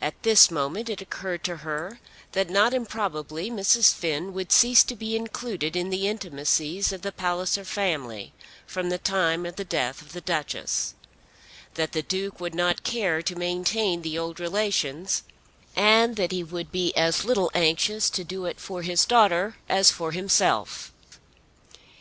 At 0.00 0.20
this 0.24 0.50
moment 0.50 0.88
it 0.90 1.00
occurred 1.00 1.44
to 1.44 1.58
her 1.58 2.00
that 2.32 2.50
not 2.50 2.74
improbably 2.74 3.48
Mrs. 3.48 3.94
Finn 3.94 4.32
would 4.34 4.50
cease 4.50 4.82
to 4.82 4.96
be 4.96 5.14
included 5.14 5.76
in 5.76 5.90
the 5.90 6.08
intimacies 6.08 6.90
of 6.90 7.02
the 7.02 7.12
Palliser 7.12 7.64
family 7.64 8.32
from 8.66 8.88
the 8.90 8.98
time 8.98 9.46
of 9.46 9.54
the 9.54 9.64
death 9.64 10.02
of 10.02 10.14
the 10.14 10.20
Duchess, 10.20 10.94
that 11.74 11.92
the 11.92 12.02
Duke 12.02 12.40
would 12.40 12.56
not 12.56 12.82
care 12.82 13.22
to 13.22 13.36
maintain 13.36 14.02
the 14.02 14.18
old 14.18 14.40
relations, 14.40 15.22
and 15.76 16.16
that 16.16 16.32
he 16.32 16.42
would 16.42 16.72
be 16.72 16.92
as 16.96 17.24
little 17.24 17.52
anxious 17.54 18.10
to 18.10 18.24
do 18.24 18.46
it 18.46 18.58
for 18.58 18.82
his 18.82 19.04
daughter 19.04 19.58
as 19.68 19.92
for 19.92 20.10
himself. 20.10 20.90